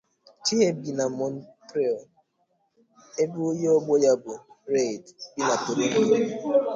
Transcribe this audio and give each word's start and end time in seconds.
Chiheb 0.43 0.75
bi 0.83 0.91
na 0.97 1.05
Montreal 1.17 1.99
ebe 3.21 3.37
onye 3.49 3.67
ogbo 3.77 3.93
ya 4.05 4.13
bu 4.21 4.33
Raed 4.73 5.03
bi 5.33 5.41
na 5.47 5.55
Toronto. 5.63 6.01